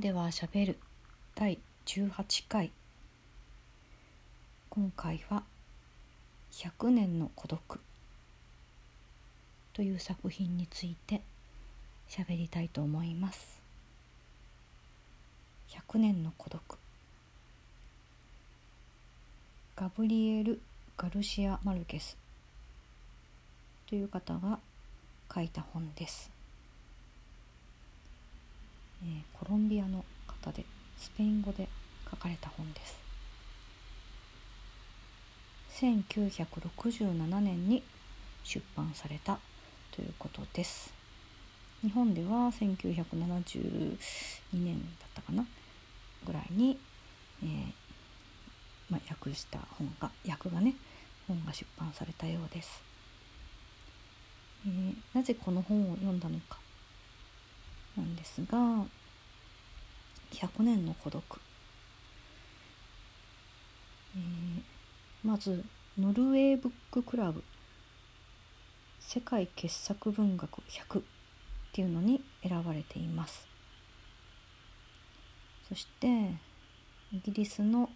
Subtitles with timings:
[0.00, 0.78] ではしゃべる
[1.34, 2.72] 第18回。
[4.68, 5.44] 今回は
[6.52, 7.80] 「100年の孤独」
[9.72, 11.22] という作品について
[12.08, 13.60] 喋りたいと思います。
[15.68, 16.78] 100年の孤独。
[19.76, 20.60] ガブリエル・
[20.96, 22.16] ガルシア・マルケス。
[23.86, 24.58] という方が
[25.32, 26.33] 書いた本です。
[29.04, 30.64] えー、コロンビアの方で
[30.98, 31.68] スペイン語で
[32.10, 32.98] 書かれた本です。
[35.80, 37.82] 1967年に
[38.44, 39.38] 出版された
[39.90, 40.94] ということです。
[41.82, 43.98] 日本では1972
[44.52, 45.46] 年だったかな
[46.24, 46.78] ぐらいに、
[47.42, 47.72] えー
[48.88, 50.74] まあ、訳した本が訳がね
[51.28, 52.82] 本が出版されたようです、
[54.66, 56.63] えー、なぜこの本を読んだのか。
[57.96, 58.58] なんですが
[60.32, 61.22] 100年の孤独、
[64.16, 64.62] えー、
[65.22, 65.64] まず
[65.98, 67.42] ノルウェーブッククラブ。
[69.06, 71.02] 世界傑作文学100っ
[71.72, 73.46] ていうのに選ばれています。
[75.68, 76.08] そして
[77.12, 77.90] イギリスの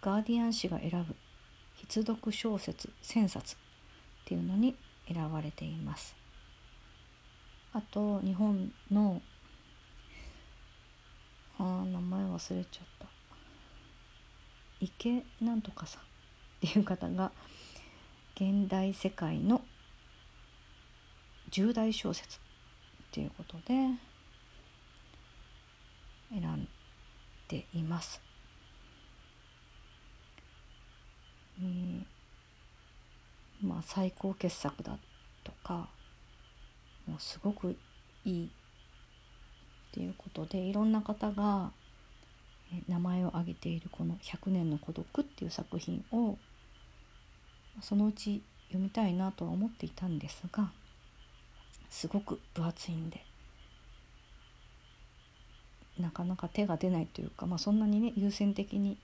[0.00, 1.16] ガーディアン紙が選ぶ。
[1.74, 3.58] 必読小説1000冊っ
[4.26, 4.76] ていうのに
[5.12, 6.14] 選ばれています。
[7.72, 9.20] あと日本の
[11.58, 13.06] あ名前忘れちゃった
[14.80, 16.04] 池なんとかさんっ
[16.60, 17.32] ていう方が
[18.36, 19.62] 現代世界の
[21.50, 22.40] 重大小説っ
[23.10, 23.74] ていうことで
[26.30, 26.68] 選ん
[27.48, 28.20] でいます。
[31.60, 32.02] えー、
[33.62, 34.96] まあ最高傑作だ
[35.42, 35.88] とか
[37.08, 37.76] もうすごく
[38.24, 38.48] いいっ
[39.92, 41.72] ていうことでいろんな方が
[42.86, 46.38] 名前を挙げているこの「100年の孤独」っていう作品を
[47.80, 50.70] そのうち読みたいなとは思っていたんですが
[51.88, 53.24] すごく分厚いんで
[55.98, 58.98] なかなか手が出ないというか、まあ、そんなにね優先的に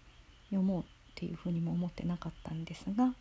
[0.50, 0.84] 読もうっ
[1.14, 3.14] ていうふうにも思ってなかったんですが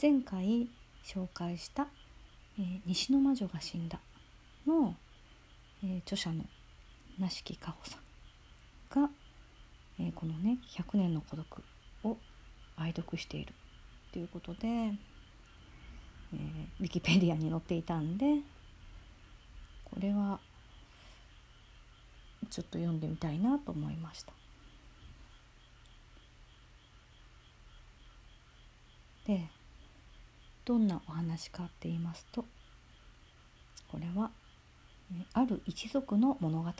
[0.00, 0.68] 前回
[1.04, 1.88] 紹介した
[2.58, 4.00] 「えー、西の魔女が死んだ」
[4.66, 4.94] の、
[5.82, 6.44] えー、著者の
[7.18, 9.10] 梨木かほさんが、
[9.98, 11.64] えー、このね「100年の孤独」
[12.04, 12.16] を
[12.76, 13.54] 愛読している
[14.12, 18.40] ということで、えー、ウィキペディアに載っていたんで
[19.84, 20.40] これは
[22.48, 24.32] ちょっと読んでみたいなと思いました。
[29.26, 29.48] で
[30.64, 32.44] どんなお話かって言いますと
[33.88, 34.30] これは
[35.32, 36.72] ある一族の物語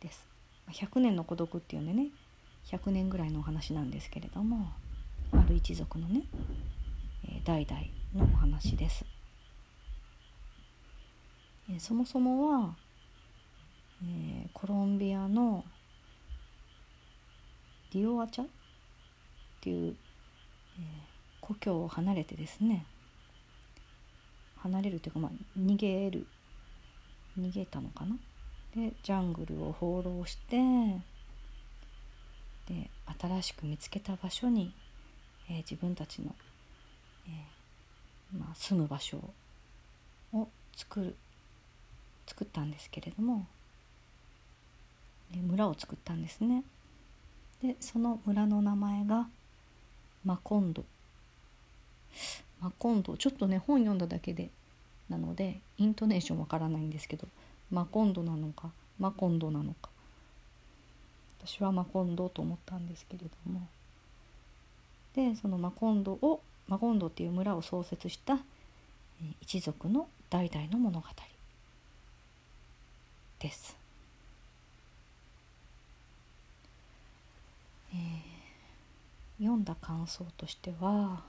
[0.00, 0.26] です。
[0.70, 2.08] 100年の孤独っていうんでね
[2.66, 4.72] 100年ぐらいのお話なんですけれども
[5.32, 6.22] ある一族のね、
[7.28, 7.82] え、代々
[8.14, 9.04] のお話です、
[11.78, 12.76] そもそもは、
[14.02, 15.64] えー、コロンビアの
[17.92, 18.46] ディオアチャっ
[19.60, 19.96] ていう、
[20.78, 22.86] え故郷を離れてですね
[24.56, 26.26] 離れるというか、まあ、逃げる
[27.38, 28.16] 逃げたのかな？
[28.74, 30.56] でジャングルを放浪して
[32.68, 32.90] で
[33.20, 34.72] 新しく見つけた場所に、
[35.48, 36.34] えー、自分たちの、
[37.28, 39.18] えー、まあ、住む場所
[40.32, 41.14] を作る
[42.26, 43.46] 作ったんですけれども、
[45.34, 46.64] 村を作ったんですね。
[47.62, 49.28] でその村の名前が
[50.24, 50.84] マコンド。
[52.60, 53.16] マコンド。
[53.16, 54.48] ちょっとね本読んだだけで
[55.08, 57.28] なのでイントネーションわからないんですけど
[57.70, 59.90] マコンドなのかマコンドなのか。
[61.46, 63.66] 私はマコンドと思ったんですけれども。
[65.14, 68.38] でそのマコンドをマコンドっていう村を創設した
[69.40, 71.06] 一族の代々の物語。
[73.38, 73.76] です。
[77.92, 81.22] えー、読んだ感想としては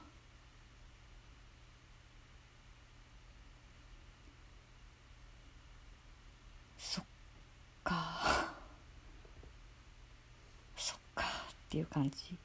[11.76, 12.38] っていう感じ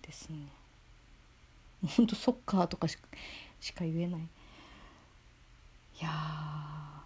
[0.00, 0.36] ですね。
[1.96, 3.02] ほんとそっかとかしか
[3.80, 4.20] 言えない。
[4.20, 4.24] い
[6.04, 7.04] やあ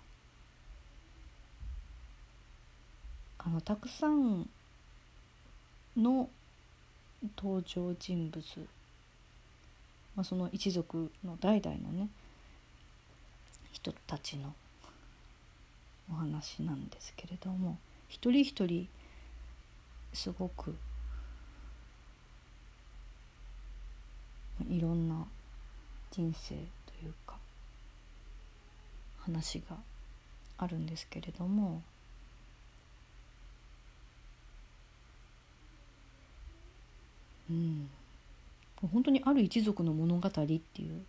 [3.46, 4.46] のたくさん
[5.96, 6.28] の
[7.38, 8.68] 登場人物、
[10.16, 12.10] まあ、その一族の代々のね
[13.72, 14.52] 人たちの
[16.12, 17.78] お話なんですけれども
[18.08, 18.86] 一人一人
[20.16, 20.74] すごく
[24.70, 25.26] いろんな
[26.10, 26.60] 人生と
[27.04, 27.36] いうか
[29.18, 29.76] 話が
[30.56, 31.82] あるんですけれども
[37.50, 37.88] うん。
[38.90, 41.04] 本当にある一族の物語っていう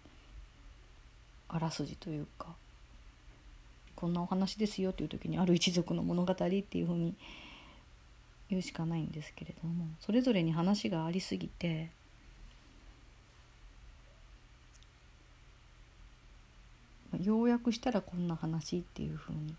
[1.47, 2.47] あらすじというか
[3.95, 7.15] こんなお話ですよっていう時にある一族の物語っていうふうに
[8.49, 11.89] 言うしかないんですけれどもそれぞれに話がありすぎて
[17.21, 19.55] 要約したらこんな話っていうふうに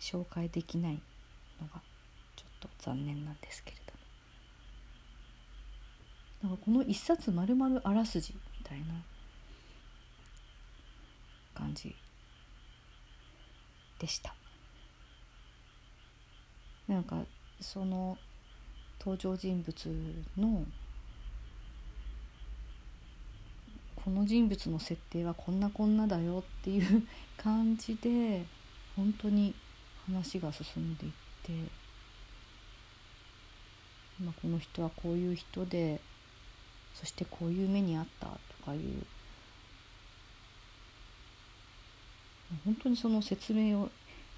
[0.00, 1.00] 紹介できない
[1.60, 1.82] のが
[2.36, 4.00] ちょっと残念なんですけれども。
[6.42, 8.94] だからこの一冊まるまるあらすじみたいな
[11.54, 11.94] 感じ
[13.98, 14.34] でした。
[16.90, 17.22] なんか
[17.60, 18.18] その
[18.98, 19.74] 登場人物
[20.36, 20.64] の
[23.94, 27.06] この人物の設定はこんなこんなだよっていう
[27.38, 28.44] 感じで
[28.96, 29.54] 本当に
[30.06, 31.12] 話が進んでいっ
[31.44, 31.52] て、
[34.20, 36.00] まあ、この人はこういう人で
[36.96, 39.06] そしてこういう目にあったとかいう
[42.64, 43.88] 本当にその説明を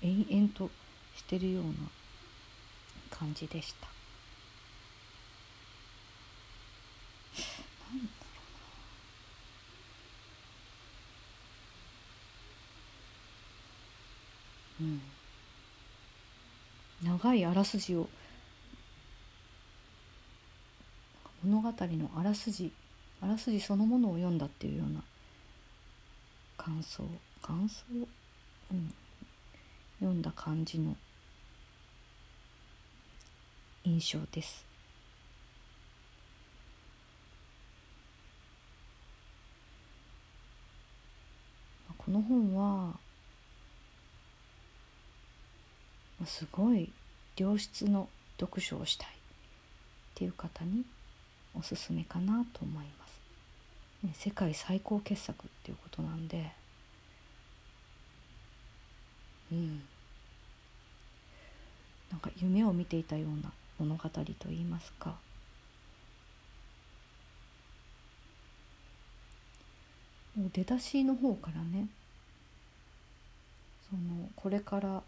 [0.03, 0.71] 延々と
[1.17, 1.73] してるような
[3.23, 3.87] 感じでした。
[14.81, 14.85] う。
[14.85, 15.01] ん、
[17.05, 18.09] 長いあらすじを
[21.45, 22.73] 物語のあらすじ
[23.21, 25.01] あらすじそのものを読んだっていうような
[26.57, 27.05] 感想
[27.41, 27.85] 感想、
[28.73, 28.93] うん、
[30.01, 30.97] 読んだ感じの
[33.85, 34.65] 印象です。
[41.99, 42.95] この本は
[46.27, 46.91] すごい
[47.37, 48.09] 良質の
[48.41, 49.13] 読書をしたいっ
[50.15, 50.85] ていう方に
[51.55, 53.21] おすすめかなと思います。
[54.05, 56.51] ね、世界最高傑作っていうことなんで
[59.53, 59.83] うん
[62.11, 63.53] なんか夢を見ていたような
[63.83, 64.09] 物語
[64.39, 65.17] といいますか
[70.37, 71.89] もう出だしの方からね
[73.91, 75.03] そのこれから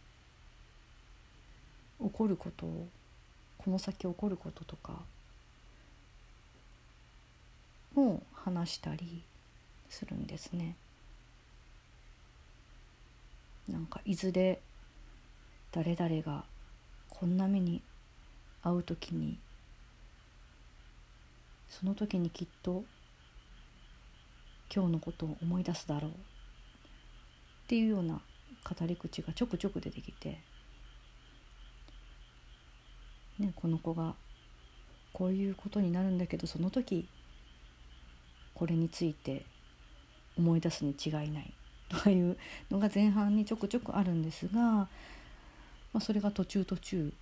[2.02, 2.88] 起こることを
[3.58, 5.02] この先起こることとか
[7.94, 9.22] も話したり
[9.88, 10.74] するんですね。
[13.68, 14.60] なんかいずれ
[15.70, 16.44] 誰々が
[17.08, 17.80] こんな目に
[18.64, 19.38] 遭う時に
[21.69, 22.84] その時にきっと
[24.75, 26.11] 今日のことを思い出すだろう。
[26.11, 26.14] っ
[27.66, 28.20] ていうような
[28.64, 30.38] 語り口がちょくちょく出てきて
[33.38, 34.14] ね、この子が
[35.12, 37.08] こういうことになるんだけどその時
[38.55, 39.44] これについて
[40.38, 41.52] 思い出すに違いない。
[42.02, 42.37] という
[42.70, 44.88] のが前半にちょくちょくあるんですが、ま
[45.94, 47.12] あ、それが途中途中、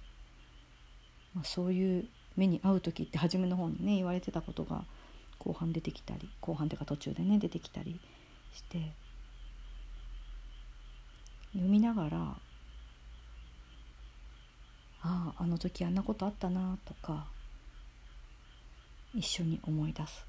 [1.35, 2.05] まあ、そういう
[2.37, 4.85] 目に遭う時って初めの方にね言われてたことが
[5.39, 7.99] 後半出てきたり後半っていうか途中でね出てきたり
[8.55, 8.93] して
[11.53, 12.19] 読みながら
[15.05, 17.27] あああの時あんなことあったなとか
[19.15, 20.25] 一緒に思い出す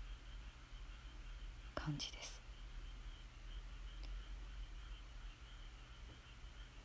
[1.76, 2.43] 感じです。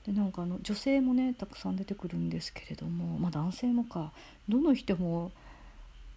[0.09, 4.11] でなんかあの女性もねたくさん出てくるんですけれども、まあ、男性もか
[4.49, 5.33] どの人も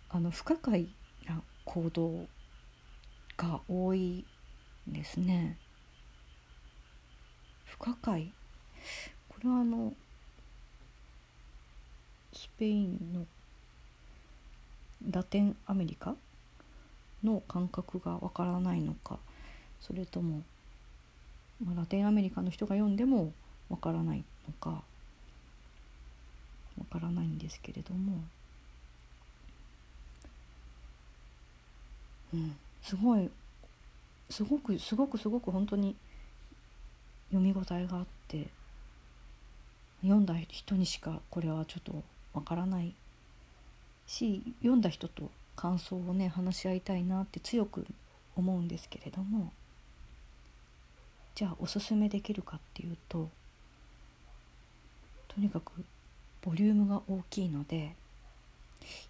[0.10, 0.88] あの不可解
[1.28, 2.26] な行動
[3.36, 4.24] が多い
[4.88, 5.58] ですね。
[7.66, 8.32] 不可解
[9.28, 9.94] これはあの
[12.32, 13.26] スペインの
[15.12, 16.16] ラテンアメリカ
[17.26, 19.20] の感覚がわからないのか
[19.82, 20.44] それとも、
[21.64, 23.34] まあ、ラテンアメリカの人が読んでも
[23.72, 24.70] わからないのか
[26.78, 28.22] わからないんですけれども、
[32.34, 33.30] うん、すごい
[34.30, 35.96] すごくすごくすごく本当に
[37.32, 38.48] 読み応えがあって
[40.02, 42.94] 読んだ人にしかこれはちょっとわからない
[44.06, 47.86] し読んだ人と感想をね話し合いたいなって強く
[48.36, 49.54] 思うんですけれども
[51.36, 53.30] じゃあおすすめできるかっていうと
[55.34, 55.72] とにかく
[56.42, 57.96] ボリュームが大きいので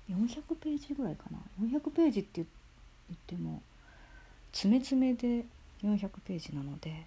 [0.10, 1.40] 400ページぐらいかな。
[1.62, 2.46] 400ページって言
[3.14, 3.62] っても
[4.52, 5.46] 詰め詰めで
[5.84, 7.06] 400ページなので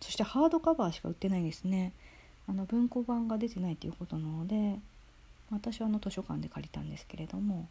[0.00, 1.92] そしてハードカバーしか売ってないですね。
[2.48, 4.78] あの文庫版が出てないということなので
[5.52, 7.68] 私はあの図書館で借りたんですけれども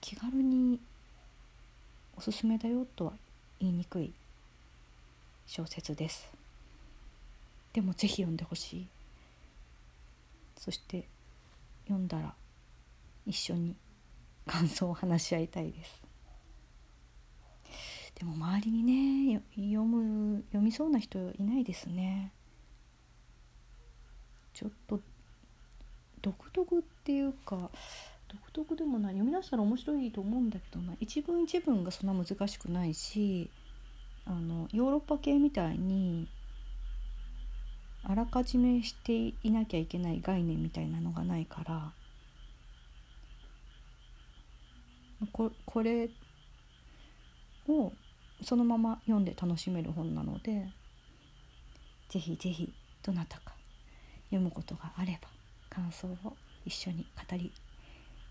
[0.00, 0.78] 気軽に
[2.16, 3.12] おすすめだよとは
[3.58, 4.12] 言いにくい
[5.46, 6.28] 小説です。
[7.72, 8.86] でもぜひ読んでほしい。
[10.56, 11.08] そして
[11.84, 12.34] 読んだら
[13.26, 13.76] 一緒に
[14.46, 16.02] 感想を話し合いたいです。
[18.14, 22.32] でも周りにね読む読みそうな人いないですね。
[24.54, 25.00] ちょっと
[26.22, 27.70] 独特っていうか
[28.28, 29.12] 独特でもない。
[29.12, 30.94] 読み出したら面白いと思うんだけどな。
[30.98, 33.50] 一文一文がそんな難しくないし
[34.24, 36.26] あのヨーロッパ系みたいに
[38.08, 41.92] あらかじめしていなきゃいけない概念みたいなのがないから
[45.32, 46.08] ここれ
[47.68, 47.92] を
[48.42, 50.68] そのまま読んで楽しめる本なので
[52.08, 52.72] ぜひぜひ
[53.02, 53.54] どなたか
[54.26, 55.28] 読むことがあれば
[55.68, 57.50] 感想を一緒に語り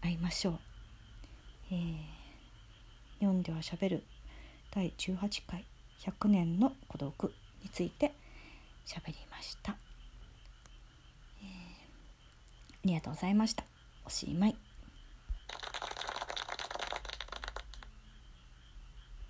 [0.02, 0.60] 合いましょう。
[1.72, 1.96] えー、
[3.20, 4.04] 読んではしゃべる
[4.74, 5.66] 第18回
[6.00, 8.14] 100年の孤独について
[8.86, 9.76] 喋りました、
[11.42, 11.48] えー、あ
[12.86, 13.64] りがとうございました。
[14.06, 14.75] おしまい。